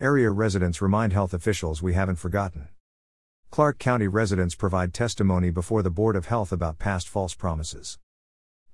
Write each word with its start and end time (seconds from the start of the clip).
Area 0.00 0.32
residents 0.32 0.82
remind 0.82 1.12
health 1.12 1.32
officials 1.32 1.80
we 1.80 1.94
haven't 1.94 2.16
forgotten. 2.16 2.66
Clark 3.50 3.78
County 3.78 4.08
residents 4.08 4.56
provide 4.56 4.92
testimony 4.92 5.50
before 5.50 5.84
the 5.84 5.90
Board 5.90 6.16
of 6.16 6.26
Health 6.26 6.50
about 6.50 6.80
past 6.80 7.08
false 7.08 7.32
promises. 7.32 8.00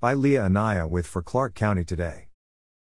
By 0.00 0.14
Leah 0.14 0.44
Anaya 0.44 0.88
with 0.88 1.06
For 1.06 1.20
Clark 1.20 1.54
County 1.54 1.84
Today. 1.84 2.28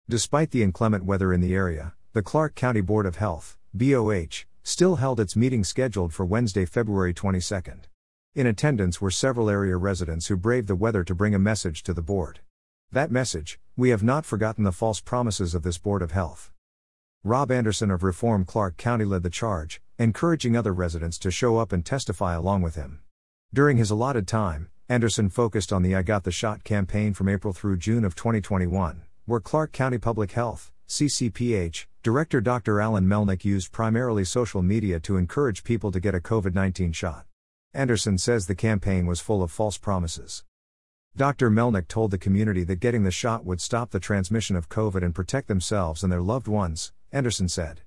Despite 0.10 0.52
the 0.52 0.62
inclement 0.62 1.06
weather 1.06 1.32
in 1.32 1.40
the 1.40 1.56
area, 1.56 1.94
the 2.12 2.22
Clark 2.22 2.54
County 2.54 2.82
Board 2.82 3.06
of 3.06 3.16
Health, 3.16 3.58
BOH, 3.74 4.44
still 4.62 4.98
held 4.98 5.22
its 5.22 5.38
meeting 5.38 5.64
scheduled 5.64 6.14
for 6.14 6.26
Wednesday, 6.26 6.66
February 6.66 7.14
22. 7.14 7.62
In 8.36 8.46
attendance 8.46 9.00
were 9.00 9.10
several 9.10 9.50
area 9.50 9.78
residents 9.78 10.28
who 10.28 10.36
braved 10.36 10.68
the 10.68 10.76
weather 10.76 11.06
to 11.06 11.16
bring 11.16 11.34
a 11.34 11.40
message 11.40 11.82
to 11.84 11.94
the 11.94 12.02
board. 12.02 12.42
That 12.92 13.10
message 13.10 13.58
we 13.78 13.92
have 13.92 14.04
not 14.04 14.26
forgotten 14.26 14.66
the 14.66 14.74
false 14.74 15.00
promises 15.00 15.56
of 15.56 15.64
this 15.64 15.78
Board 15.78 16.02
of 16.02 16.12
Health. 16.12 16.52
Rob 17.28 17.52
Anderson 17.52 17.92
of 17.92 18.04
Reform 18.04 18.46
Clark 18.46 18.78
County 18.78 19.04
led 19.04 19.22
the 19.22 19.30
charge, 19.30 19.82
encouraging 20.00 20.56
other 20.56 20.74
residents 20.74 21.20
to 21.20 21.30
show 21.30 21.58
up 21.58 21.74
and 21.74 21.86
testify 21.86 22.34
along 22.34 22.62
with 22.62 22.76
him. 22.76 23.02
During 23.54 23.76
his 23.76 23.92
allotted 23.92 24.30
time, 24.30 24.70
Anderson 24.88 25.28
focused 25.30 25.74
on 25.74 25.84
the 25.84 25.94
I 25.94 26.04
Got 26.04 26.24
the 26.24 26.32
Shot 26.32 26.64
campaign 26.64 27.14
from 27.14 27.28
April 27.28 27.52
through 27.52 27.78
June 27.78 28.06
of 28.06 28.16
2021 28.16 29.02
where 29.28 29.42
Clark 29.42 29.74
County 29.74 29.98
Public 29.98 30.32
Health, 30.32 30.72
CCPH, 30.88 31.86
Director 32.02 32.40
Dr. 32.40 32.80
Alan 32.80 33.06
Melnick 33.06 33.44
used 33.44 33.74
primarily 33.74 34.24
social 34.24 34.62
media 34.62 35.02
to 35.02 35.18
encourage 35.18 35.66
people 35.66 35.92
to 35.92 36.00
get 36.00 36.16
a 36.16 36.22
COVID 36.22 36.56
19 36.56 36.94
shot. 36.94 37.26
Anderson 37.74 38.18
says 38.18 38.48
the 38.48 38.56
campaign 38.56 39.06
was 39.06 39.20
full 39.20 39.44
of 39.44 39.52
false 39.52 39.78
promises. 39.78 40.46
Dr. 41.18 41.52
Melnick 41.52 41.90
told 41.90 42.12
the 42.12 42.18
community 42.18 42.64
that 42.64 42.80
getting 42.80 43.04
the 43.04 43.12
shot 43.12 43.44
would 43.44 43.60
stop 43.60 43.92
the 43.92 44.00
transmission 44.00 44.56
of 44.56 44.70
COVID 44.70 45.04
and 45.04 45.14
protect 45.14 45.50
themselves 45.50 46.04
and 46.04 46.10
their 46.10 46.22
loved 46.22 46.48
ones, 46.48 46.94
Anderson 47.18 47.50
said. 47.50 47.82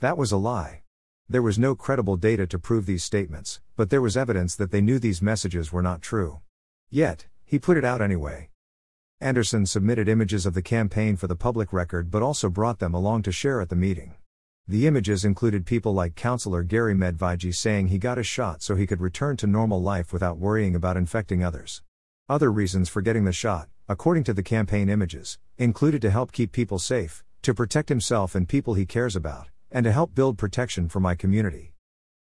That 0.00 0.18
was 0.18 0.30
a 0.30 0.36
lie. 0.36 0.82
There 1.26 1.40
was 1.40 1.58
no 1.58 1.74
credible 1.74 2.18
data 2.18 2.46
to 2.48 2.58
prove 2.58 2.84
these 2.84 3.02
statements, 3.02 3.62
but 3.76 3.88
there 3.88 4.02
was 4.02 4.14
evidence 4.14 4.54
that 4.56 4.72
they 4.72 4.82
knew 4.82 4.98
these 4.98 5.22
messages 5.22 5.72
were 5.72 5.80
not 5.80 6.02
true. 6.02 6.42
Yet, 6.90 7.26
he 7.46 7.58
put 7.58 7.78
it 7.78 7.84
out 7.86 8.02
anyway. 8.02 8.50
Anderson 9.22 9.64
submitted 9.64 10.06
images 10.06 10.44
of 10.44 10.52
the 10.52 10.60
campaign 10.60 11.16
for 11.16 11.28
the 11.28 11.34
public 11.34 11.72
record 11.72 12.10
but 12.10 12.20
also 12.22 12.50
brought 12.50 12.78
them 12.78 12.92
along 12.92 13.22
to 13.22 13.32
share 13.32 13.62
at 13.62 13.70
the 13.70 13.74
meeting. 13.74 14.16
The 14.68 14.86
images 14.86 15.24
included 15.24 15.64
people 15.64 15.94
like 15.94 16.14
Councillor 16.14 16.62
Gary 16.62 16.94
Medvigy 16.94 17.54
saying 17.54 17.88
he 17.88 17.96
got 17.96 18.18
a 18.18 18.22
shot 18.22 18.60
so 18.60 18.74
he 18.74 18.86
could 18.86 19.00
return 19.00 19.38
to 19.38 19.46
normal 19.46 19.80
life 19.80 20.12
without 20.12 20.36
worrying 20.36 20.74
about 20.74 20.98
infecting 20.98 21.42
others. 21.42 21.80
Other 22.28 22.52
reasons 22.52 22.90
for 22.90 23.00
getting 23.00 23.24
the 23.24 23.32
shot, 23.32 23.70
according 23.88 24.24
to 24.24 24.34
the 24.34 24.42
campaign 24.42 24.90
images, 24.90 25.38
included 25.56 26.02
to 26.02 26.10
help 26.10 26.32
keep 26.32 26.52
people 26.52 26.78
safe, 26.78 27.24
to 27.44 27.54
protect 27.54 27.90
himself 27.90 28.34
and 28.34 28.48
people 28.48 28.74
he 28.74 28.86
cares 28.86 29.14
about, 29.14 29.48
and 29.70 29.84
to 29.84 29.92
help 29.92 30.14
build 30.14 30.38
protection 30.38 30.88
for 30.88 30.98
my 30.98 31.14
community. 31.14 31.74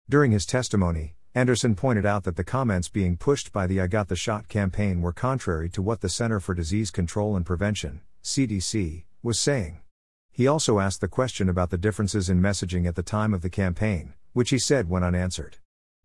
During 0.10 0.32
his 0.32 0.46
testimony, 0.46 1.16
Anderson 1.34 1.76
pointed 1.76 2.06
out 2.06 2.24
that 2.26 2.36
the 2.36 2.44
comments 2.44 2.90
being 2.90 3.16
pushed 3.16 3.54
by 3.54 3.68
the 3.68 3.80
I 3.80 3.88
Got 3.88 4.10
the 4.10 4.16
Shot 4.16 4.48
campaign 4.48 5.02
were 5.02 5.14
contrary 5.14 5.70
to 5.70 5.82
what 5.82 6.02
the 6.02 6.10
Center 6.10 6.40
for 6.40 6.54
Disease 6.54 6.92
Control 6.92 7.36
and 7.36 7.46
Prevention, 7.46 8.02
CDC, 8.24 9.06
was 9.24 9.40
saying. 9.40 9.80
He 10.32 10.46
also 10.46 10.80
asked 10.80 11.00
the 11.00 11.08
question 11.08 11.48
about 11.48 11.70
the 11.70 11.78
differences 11.78 12.30
in 12.30 12.42
messaging 12.42 12.86
at 12.86 12.96
the 12.96 13.04
time 13.04 13.34
of 13.34 13.42
the 13.42 13.50
campaign, 13.50 14.14
which 14.34 14.50
he 14.50 14.60
said 14.60 14.90
went 14.90 15.06
unanswered. 15.06 15.58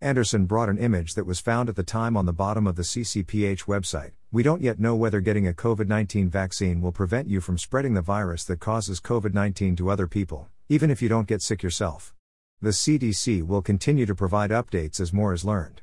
Anderson 0.02 0.46
brought 0.46 0.68
an 0.68 0.78
image 0.78 1.14
that 1.14 1.26
was 1.26 1.38
found 1.38 1.68
at 1.68 1.76
the 1.76 1.84
time 1.84 2.16
on 2.16 2.26
the 2.26 2.32
bottom 2.32 2.66
of 2.66 2.74
the 2.74 2.82
CCPH 2.82 3.66
website. 3.66 4.10
We 4.32 4.42
don't 4.42 4.60
yet 4.60 4.80
know 4.80 4.96
whether 4.96 5.20
getting 5.20 5.46
a 5.46 5.52
COVID 5.52 5.86
19 5.86 6.28
vaccine 6.28 6.80
will 6.80 6.90
prevent 6.90 7.28
you 7.28 7.40
from 7.40 7.56
spreading 7.56 7.94
the 7.94 8.02
virus 8.02 8.42
that 8.44 8.58
causes 8.58 9.00
COVID 9.00 9.32
19 9.32 9.76
to 9.76 9.90
other 9.90 10.08
people, 10.08 10.48
even 10.68 10.90
if 10.90 11.00
you 11.00 11.08
don't 11.08 11.28
get 11.28 11.40
sick 11.40 11.62
yourself. 11.62 12.12
The 12.60 12.70
CDC 12.70 13.46
will 13.46 13.62
continue 13.62 14.04
to 14.06 14.14
provide 14.14 14.50
updates 14.50 15.00
as 15.00 15.12
more 15.12 15.32
is 15.32 15.44
learned. 15.44 15.82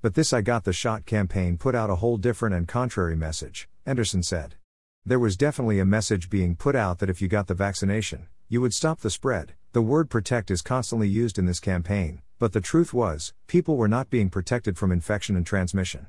But 0.00 0.14
this 0.14 0.32
I 0.32 0.40
Got 0.40 0.62
the 0.62 0.72
Shot 0.72 1.04
campaign 1.04 1.58
put 1.58 1.74
out 1.74 1.90
a 1.90 1.96
whole 1.96 2.18
different 2.18 2.54
and 2.54 2.68
contrary 2.68 3.16
message, 3.16 3.68
Anderson 3.84 4.22
said. 4.22 4.54
There 5.04 5.18
was 5.18 5.36
definitely 5.36 5.80
a 5.80 5.84
message 5.84 6.30
being 6.30 6.54
put 6.54 6.76
out 6.76 7.00
that 7.00 7.10
if 7.10 7.20
you 7.20 7.26
got 7.26 7.48
the 7.48 7.54
vaccination, 7.54 8.28
you 8.48 8.60
would 8.60 8.72
stop 8.72 9.00
the 9.00 9.10
spread. 9.10 9.54
The 9.72 9.82
word 9.82 10.10
protect 10.10 10.50
is 10.50 10.62
constantly 10.62 11.08
used 11.08 11.38
in 11.38 11.46
this 11.46 11.58
campaign, 11.58 12.22
but 12.42 12.52
the 12.52 12.60
truth 12.60 12.92
was, 12.92 13.32
people 13.46 13.76
were 13.76 13.86
not 13.86 14.10
being 14.10 14.28
protected 14.28 14.76
from 14.76 14.90
infection 14.90 15.36
and 15.36 15.46
transmission. 15.46 16.08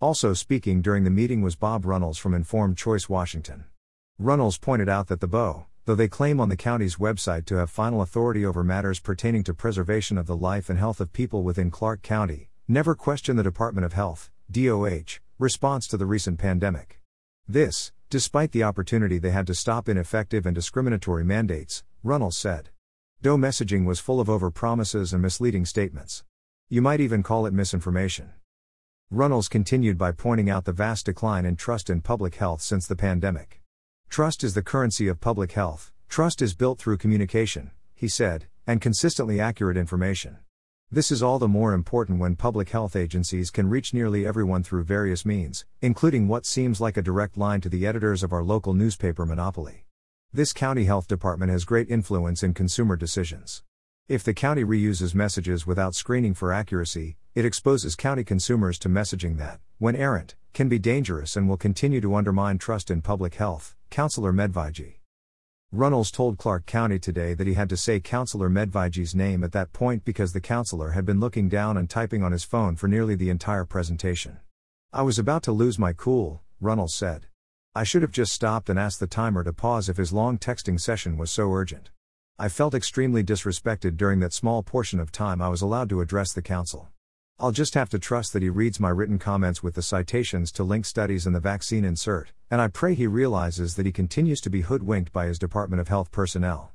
Also 0.00 0.32
speaking 0.32 0.80
during 0.80 1.02
the 1.02 1.10
meeting 1.10 1.42
was 1.42 1.56
Bob 1.56 1.84
Runnels 1.84 2.16
from 2.16 2.32
Informed 2.32 2.78
Choice 2.78 3.08
Washington. 3.08 3.64
Runnels 4.20 4.56
pointed 4.56 4.88
out 4.88 5.08
that 5.08 5.18
the 5.18 5.26
BO, 5.26 5.66
though 5.84 5.96
they 5.96 6.06
claim 6.06 6.38
on 6.38 6.48
the 6.48 6.54
county's 6.54 6.94
website 6.98 7.44
to 7.46 7.56
have 7.56 7.70
final 7.70 8.02
authority 8.02 8.46
over 8.46 8.62
matters 8.62 9.00
pertaining 9.00 9.42
to 9.42 9.52
preservation 9.52 10.16
of 10.16 10.28
the 10.28 10.36
life 10.36 10.70
and 10.70 10.78
health 10.78 11.00
of 11.00 11.12
people 11.12 11.42
within 11.42 11.72
Clark 11.72 12.02
County, 12.02 12.50
never 12.68 12.94
questioned 12.94 13.36
the 13.36 13.42
Department 13.42 13.84
of 13.84 13.94
Health, 13.94 14.30
DOH, 14.52 15.18
response 15.40 15.88
to 15.88 15.96
the 15.96 16.06
recent 16.06 16.38
pandemic. 16.38 17.00
This, 17.48 17.90
despite 18.10 18.52
the 18.52 18.62
opportunity 18.62 19.18
they 19.18 19.32
had 19.32 19.48
to 19.48 19.56
stop 19.56 19.88
ineffective 19.88 20.46
and 20.46 20.54
discriminatory 20.54 21.24
mandates, 21.24 21.82
Runnels 22.04 22.36
said. 22.36 22.68
DOH 23.20 23.36
messaging 23.36 23.84
was 23.84 23.98
full 23.98 24.20
of 24.20 24.28
overpromises 24.28 25.12
and 25.12 25.20
misleading 25.20 25.64
statements. 25.64 26.22
You 26.68 26.80
might 26.80 27.00
even 27.00 27.24
call 27.24 27.46
it 27.46 27.52
misinformation. 27.52 28.30
Runnels 29.10 29.48
continued 29.48 29.98
by 29.98 30.12
pointing 30.12 30.48
out 30.48 30.66
the 30.66 30.72
vast 30.72 31.06
decline 31.06 31.44
in 31.44 31.56
trust 31.56 31.90
in 31.90 32.00
public 32.00 32.36
health 32.36 32.60
since 32.60 32.86
the 32.86 32.94
pandemic. 32.94 33.60
Trust 34.08 34.44
is 34.44 34.54
the 34.54 34.62
currency 34.62 35.08
of 35.08 35.18
public 35.18 35.50
health. 35.50 35.90
Trust 36.08 36.40
is 36.40 36.54
built 36.54 36.78
through 36.78 36.98
communication, 36.98 37.72
he 37.92 38.06
said, 38.06 38.46
and 38.68 38.80
consistently 38.80 39.40
accurate 39.40 39.76
information. 39.76 40.38
This 40.88 41.10
is 41.10 41.20
all 41.20 41.40
the 41.40 41.48
more 41.48 41.72
important 41.72 42.20
when 42.20 42.36
public 42.36 42.68
health 42.68 42.94
agencies 42.94 43.50
can 43.50 43.68
reach 43.68 43.92
nearly 43.92 44.24
everyone 44.24 44.62
through 44.62 44.84
various 44.84 45.26
means, 45.26 45.66
including 45.82 46.28
what 46.28 46.46
seems 46.46 46.80
like 46.80 46.96
a 46.96 47.02
direct 47.02 47.36
line 47.36 47.60
to 47.62 47.68
the 47.68 47.84
editors 47.84 48.22
of 48.22 48.32
our 48.32 48.44
local 48.44 48.74
newspaper 48.74 49.26
monopoly. 49.26 49.87
This 50.30 50.52
county 50.52 50.84
health 50.84 51.08
department 51.08 51.50
has 51.50 51.64
great 51.64 51.88
influence 51.88 52.42
in 52.42 52.52
consumer 52.52 52.96
decisions. 52.96 53.62
If 54.08 54.22
the 54.22 54.34
county 54.34 54.62
reuses 54.62 55.14
messages 55.14 55.66
without 55.66 55.94
screening 55.94 56.34
for 56.34 56.52
accuracy, 56.52 57.16
it 57.34 57.46
exposes 57.46 57.96
county 57.96 58.24
consumers 58.24 58.78
to 58.80 58.90
messaging 58.90 59.38
that, 59.38 59.58
when 59.78 59.96
errant, 59.96 60.36
can 60.52 60.68
be 60.68 60.78
dangerous 60.78 61.34
and 61.34 61.48
will 61.48 61.56
continue 61.56 62.02
to 62.02 62.14
undermine 62.14 62.58
trust 62.58 62.90
in 62.90 63.00
public 63.00 63.36
health, 63.36 63.74
Councillor 63.88 64.34
Medvigy. 64.34 64.96
Runnels 65.72 66.10
told 66.10 66.36
Clark 66.36 66.66
County 66.66 66.98
today 66.98 67.32
that 67.32 67.46
he 67.46 67.54
had 67.54 67.70
to 67.70 67.76
say 67.78 67.98
Councillor 67.98 68.50
Medvigy's 68.50 69.14
name 69.14 69.42
at 69.42 69.52
that 69.52 69.72
point 69.72 70.04
because 70.04 70.34
the 70.34 70.42
councillor 70.42 70.90
had 70.90 71.06
been 71.06 71.20
looking 71.20 71.48
down 71.48 71.78
and 71.78 71.88
typing 71.88 72.22
on 72.22 72.32
his 72.32 72.44
phone 72.44 72.76
for 72.76 72.86
nearly 72.86 73.14
the 73.14 73.30
entire 73.30 73.64
presentation. 73.64 74.40
I 74.92 75.00
was 75.02 75.18
about 75.18 75.42
to 75.44 75.52
lose 75.52 75.78
my 75.78 75.94
cool, 75.94 76.42
Runnels 76.60 76.94
said. 76.94 77.28
I 77.78 77.84
should 77.84 78.02
have 78.02 78.10
just 78.10 78.32
stopped 78.32 78.68
and 78.68 78.76
asked 78.76 78.98
the 78.98 79.06
timer 79.06 79.44
to 79.44 79.52
pause 79.52 79.88
if 79.88 79.98
his 79.98 80.12
long 80.12 80.36
texting 80.36 80.80
session 80.80 81.16
was 81.16 81.30
so 81.30 81.52
urgent. 81.52 81.90
I 82.36 82.48
felt 82.48 82.74
extremely 82.74 83.22
disrespected 83.22 83.96
during 83.96 84.18
that 84.18 84.32
small 84.32 84.64
portion 84.64 84.98
of 84.98 85.12
time 85.12 85.40
I 85.40 85.48
was 85.48 85.62
allowed 85.62 85.88
to 85.90 86.00
address 86.00 86.32
the 86.32 86.42
council. 86.42 86.88
I'll 87.38 87.52
just 87.52 87.74
have 87.74 87.88
to 87.90 88.00
trust 88.00 88.32
that 88.32 88.42
he 88.42 88.48
reads 88.48 88.80
my 88.80 88.88
written 88.88 89.20
comments 89.20 89.62
with 89.62 89.76
the 89.76 89.82
citations 89.82 90.50
to 90.52 90.64
link 90.64 90.86
studies 90.86 91.24
and 91.24 91.36
the 91.36 91.38
vaccine 91.38 91.84
insert, 91.84 92.32
and 92.50 92.60
I 92.60 92.66
pray 92.66 92.94
he 92.94 93.06
realizes 93.06 93.76
that 93.76 93.86
he 93.86 93.92
continues 93.92 94.40
to 94.40 94.50
be 94.50 94.62
hoodwinked 94.62 95.12
by 95.12 95.26
his 95.26 95.38
Department 95.38 95.80
of 95.80 95.86
Health 95.86 96.10
personnel. 96.10 96.72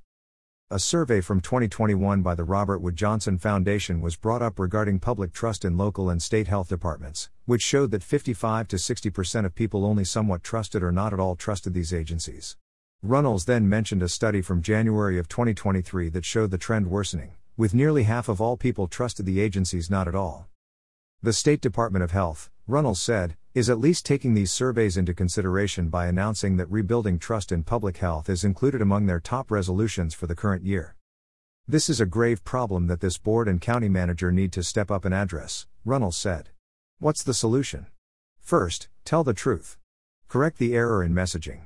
A 0.74 0.80
survey 0.80 1.22
from 1.22 1.40
2021 1.40 2.24
by 2.24 2.34
the 2.34 2.44
Robert 2.44 2.80
Wood 2.80 2.96
Johnson 2.96 3.38
Foundation 3.38 4.02
was 4.02 4.16
brought 4.16 4.42
up 4.42 4.58
regarding 4.58 4.98
public 4.98 5.32
trust 5.32 5.64
in 5.64 5.78
local 5.78 6.10
and 6.10 6.20
state 6.20 6.48
health 6.48 6.68
departments, 6.68 7.30
which 7.46 7.62
showed 7.62 7.92
that 7.92 8.02
55 8.02 8.68
to 8.70 8.78
60% 8.78 9.46
of 9.46 9.54
people 9.54 9.86
only 9.86 10.04
somewhat 10.04 10.42
trusted 10.42 10.82
or 10.82 10.92
not 10.92 11.14
at 11.14 11.20
all 11.20 11.36
trusted 11.36 11.76
these 11.76 11.94
agencies. 11.94 12.58
Runnels 13.04 13.46
then 13.46 13.70
mentioned 13.70 14.02
a 14.02 14.10
study 14.10 14.42
from 14.42 14.64
January 14.64 15.20
of 15.20 15.28
2023 15.28 16.10
that 16.10 16.26
showed 16.26 16.50
the 16.50 16.58
trend 16.58 16.90
worsening, 16.90 17.34
with 17.56 17.76
nearly 17.76 18.02
half 18.02 18.28
of 18.28 18.42
all 18.42 18.58
people 18.58 18.88
trusted 18.88 19.28
the 19.28 19.40
agencies 19.40 19.92
not 19.92 20.08
at 20.08 20.16
all. 20.16 20.48
The 21.22 21.34
State 21.34 21.62
Department 21.62 22.04
of 22.04 22.10
Health, 22.10 22.50
Runnels 22.66 23.00
said, 23.00 23.36
is 23.54 23.70
at 23.70 23.80
least 23.80 24.04
taking 24.04 24.34
these 24.34 24.52
surveys 24.52 24.98
into 24.98 25.14
consideration 25.14 25.88
by 25.88 26.08
announcing 26.08 26.58
that 26.58 26.72
rebuilding 26.72 27.20
trust 27.20 27.52
in 27.52 27.64
public 27.64 27.98
health 27.98 28.28
is 28.28 28.44
included 28.44 28.82
among 28.82 29.06
their 29.06 29.20
top 29.20 29.52
resolutions 29.52 30.16
for 30.16 30.26
the 30.26 30.36
current 30.36 30.64
year. 30.64 30.96
This 31.68 31.88
is 31.88 32.02
a 32.02 32.08
grave 32.08 32.44
problem 32.44 32.88
that 32.88 33.00
this 33.00 33.20
board 33.20 33.48
and 33.48 33.62
county 33.62 33.90
manager 33.90 34.32
need 34.32 34.52
to 34.54 34.64
step 34.64 34.90
up 34.90 35.06
and 35.06 35.14
address, 35.14 35.68
Runnels 35.86 36.18
said. 36.18 36.50
What's 36.98 37.22
the 37.22 37.34
solution? 37.36 37.86
First, 38.40 38.88
tell 39.06 39.24
the 39.24 39.36
truth. 39.36 39.78
Correct 40.28 40.58
the 40.58 40.76
error 40.76 41.04
in 41.04 41.14
messaging. 41.14 41.66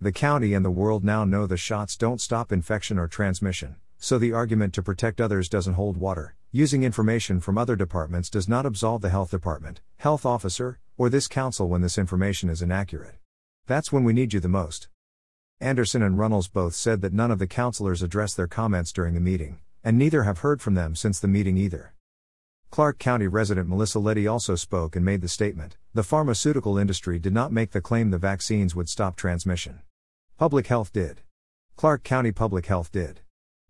The 0.00 0.12
county 0.12 0.54
and 0.54 0.64
the 0.64 0.70
world 0.70 1.04
now 1.04 1.26
know 1.26 1.46
the 1.46 1.58
shots 1.58 1.98
don't 1.98 2.20
stop 2.20 2.50
infection 2.50 2.98
or 2.98 3.08
transmission, 3.08 3.76
so 3.98 4.18
the 4.18 4.32
argument 4.32 4.72
to 4.72 4.82
protect 4.82 5.20
others 5.20 5.50
doesn't 5.50 5.74
hold 5.74 5.98
water. 5.98 6.34
Using 6.50 6.82
information 6.82 7.40
from 7.40 7.58
other 7.58 7.76
departments 7.76 8.30
does 8.30 8.48
not 8.48 8.64
absolve 8.64 9.02
the 9.02 9.10
health 9.10 9.30
department, 9.30 9.82
health 9.98 10.24
officer, 10.24 10.80
or 10.98 11.10
this 11.10 11.28
council 11.28 11.68
when 11.68 11.82
this 11.82 11.98
information 11.98 12.48
is 12.48 12.62
inaccurate. 12.62 13.16
That's 13.66 13.92
when 13.92 14.04
we 14.04 14.12
need 14.12 14.32
you 14.32 14.40
the 14.40 14.48
most. 14.48 14.88
Anderson 15.60 16.02
and 16.02 16.18
Runnels 16.18 16.48
both 16.48 16.74
said 16.74 17.00
that 17.00 17.12
none 17.12 17.30
of 17.30 17.38
the 17.38 17.46
councilors 17.46 18.02
addressed 18.02 18.36
their 18.36 18.46
comments 18.46 18.92
during 18.92 19.14
the 19.14 19.20
meeting, 19.20 19.58
and 19.82 19.96
neither 19.96 20.22
have 20.24 20.38
heard 20.38 20.60
from 20.60 20.74
them 20.74 20.94
since 20.94 21.18
the 21.18 21.28
meeting 21.28 21.56
either. 21.56 21.94
Clark 22.70 22.98
County 22.98 23.26
resident 23.26 23.68
Melissa 23.68 23.98
Letty 23.98 24.26
also 24.26 24.54
spoke 24.54 24.96
and 24.96 25.04
made 25.04 25.20
the 25.20 25.28
statement 25.28 25.76
the 25.94 26.02
pharmaceutical 26.02 26.76
industry 26.76 27.18
did 27.18 27.32
not 27.32 27.52
make 27.52 27.70
the 27.70 27.80
claim 27.80 28.10
the 28.10 28.18
vaccines 28.18 28.74
would 28.74 28.88
stop 28.88 29.16
transmission. 29.16 29.80
Public 30.36 30.66
health 30.66 30.92
did. 30.92 31.22
Clark 31.76 32.04
County 32.04 32.32
Public 32.32 32.66
Health 32.66 32.92
did. 32.92 33.20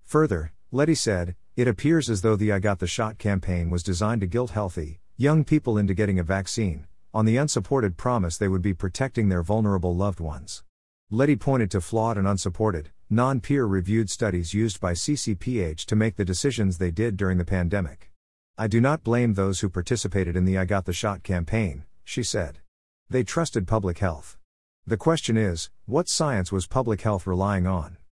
Further, 0.04 0.52
Letty 0.72 0.96
said, 0.96 1.36
it 1.54 1.68
appears 1.68 2.10
as 2.10 2.22
though 2.22 2.34
the 2.34 2.50
I 2.50 2.58
Got 2.58 2.80
the 2.80 2.86
Shot 2.86 3.18
campaign 3.18 3.70
was 3.70 3.84
designed 3.84 4.22
to 4.22 4.26
guilt 4.26 4.50
healthy, 4.50 5.00
young 5.16 5.44
people 5.44 5.78
into 5.78 5.94
getting 5.94 6.18
a 6.18 6.24
vaccine, 6.24 6.86
on 7.16 7.24
the 7.24 7.38
unsupported 7.38 7.96
promise 7.96 8.36
they 8.36 8.46
would 8.46 8.60
be 8.60 8.74
protecting 8.74 9.30
their 9.30 9.42
vulnerable 9.42 9.96
loved 9.96 10.20
ones. 10.20 10.62
Letty 11.10 11.34
pointed 11.34 11.70
to 11.70 11.80
flawed 11.80 12.18
and 12.18 12.28
unsupported, 12.28 12.90
non 13.08 13.40
peer 13.40 13.64
reviewed 13.64 14.10
studies 14.10 14.52
used 14.52 14.82
by 14.82 14.92
CCPH 14.92 15.86
to 15.86 15.96
make 15.96 16.16
the 16.16 16.26
decisions 16.26 16.76
they 16.76 16.90
did 16.90 17.16
during 17.16 17.38
the 17.38 17.44
pandemic. 17.46 18.10
I 18.58 18.66
do 18.66 18.82
not 18.82 19.02
blame 19.02 19.32
those 19.32 19.60
who 19.60 19.70
participated 19.70 20.36
in 20.36 20.44
the 20.44 20.58
I 20.58 20.66
Got 20.66 20.84
the 20.84 20.92
Shot 20.92 21.22
campaign, 21.22 21.86
she 22.04 22.22
said. 22.22 22.58
They 23.08 23.24
trusted 23.24 23.66
public 23.66 23.96
health. 23.96 24.36
The 24.86 24.98
question 24.98 25.38
is 25.38 25.70
what 25.86 26.10
science 26.10 26.52
was 26.52 26.66
public 26.66 27.00
health 27.00 27.26
relying 27.26 27.66
on? 27.66 27.96